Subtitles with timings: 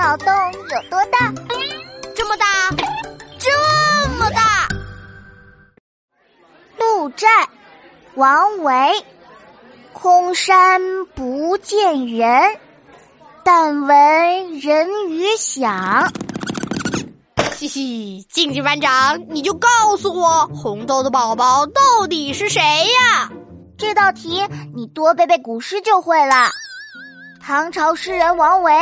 [0.00, 1.30] 脑洞有多大？
[2.16, 2.46] 这么大，
[3.38, 4.66] 这么大。
[6.78, 7.26] 鹿柴，
[8.14, 8.72] 王维。
[9.92, 12.56] 空山不见人，
[13.44, 16.10] 但闻人语响。
[17.52, 23.30] 嘻嘻，静静班长，你就告诉我，红豆的宝宝到底是谁呀？
[23.76, 26.50] 这道题你多背背古诗就会了。
[27.50, 28.72] 唐朝诗人王维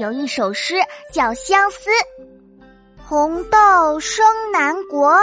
[0.00, 0.74] 有一首诗
[1.12, 1.88] 叫《相思》：
[3.08, 5.16] 红豆生南国，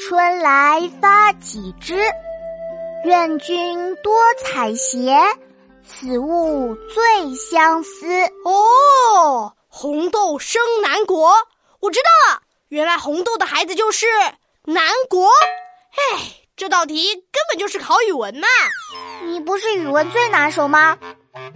[0.00, 1.96] 春来发几枝。
[3.04, 5.22] 愿君多采撷，
[5.86, 8.04] 此物最相思。
[8.44, 11.32] 哦，红豆生南国，
[11.78, 14.08] 我知道了，原来红豆的孩子就是
[14.64, 15.28] 南国。
[15.28, 18.48] 哎，这道题根本就是考语文嘛！
[19.22, 20.98] 你不是语文最拿手吗？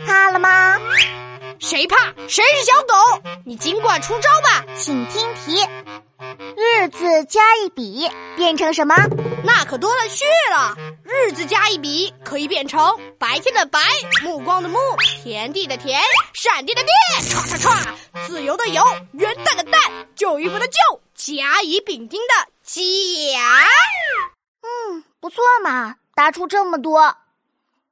[0.06, 0.78] 怕了吗？
[1.58, 1.96] 谁怕？
[2.28, 2.94] 谁是小狗？
[3.44, 4.64] 你尽管出招吧。
[4.76, 5.66] 请听题：
[6.56, 8.94] 日字加一笔变成什么？
[9.42, 10.76] 那可多了去了。
[11.02, 12.80] 日字加一笔可以变成
[13.18, 13.80] 白天的白，
[14.22, 14.78] 目光的目，
[15.22, 16.00] 田地的田，
[16.32, 16.92] 闪电的电，
[17.28, 19.78] 唰唰唰，自由的由，元旦的旦，
[20.14, 22.78] 旧衣服的旧，甲乙丙丁的甲。
[24.62, 27.16] 嗯，不错嘛，答出这么多。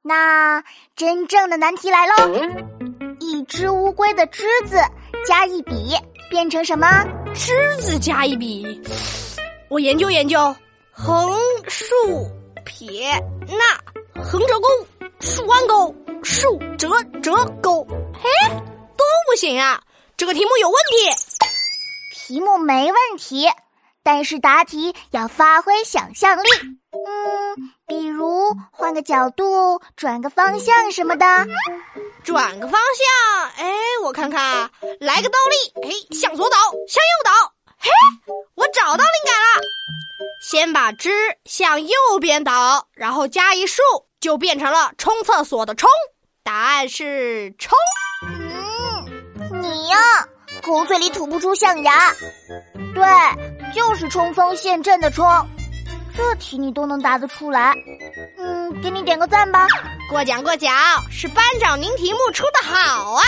[0.07, 0.63] 那
[0.95, 2.13] 真正的难题来喽！
[3.19, 4.77] 一只乌龟的“只”字
[5.27, 5.93] 加一笔
[6.29, 7.03] 变成什么
[7.35, 7.51] ？“之”
[7.83, 8.81] 字加一笔，
[9.69, 10.55] 我研究研究，
[10.93, 11.85] 横竖
[12.63, 13.11] 撇
[13.47, 14.69] 捺横折钩，
[15.19, 18.29] 竖弯钩，竖折折钩，嘿，
[18.95, 19.81] 都不行啊！
[20.15, 20.95] 这个题目有问题。
[22.13, 23.49] 题目没问题，
[24.03, 26.49] 但是答题要发挥想象力。
[26.93, 27.73] 嗯。
[27.87, 28.36] 比如
[28.87, 31.25] 换个角度、转个方向什么的，
[32.23, 34.71] 转个方向，哎，我看看，
[35.01, 36.55] 来个倒立，哎，向左倒，
[36.87, 37.89] 向右倒，嘿，
[38.55, 39.61] 我找到灵感了。
[40.41, 41.09] 先把枝
[41.43, 43.81] 向右边倒，然后加一竖，
[44.21, 45.89] 就变成了冲厕所的冲。
[46.41, 47.77] 答案是冲。
[48.23, 50.25] 嗯，你呀，
[50.63, 52.13] 口嘴里吐不出象牙。
[52.95, 53.03] 对，
[53.75, 55.25] 就是冲锋陷阵的冲。
[56.17, 57.75] 这题你都能答得出来，
[58.37, 59.67] 嗯，给你点个赞吧。
[60.09, 60.73] 过奖过奖，
[61.11, 63.21] 是班长您题目出的好啊。